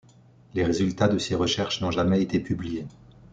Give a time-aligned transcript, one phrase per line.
[0.55, 2.87] Les résultats de ces recherches n’ont jamais été publiés.